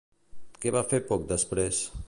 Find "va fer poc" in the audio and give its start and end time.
0.77-1.29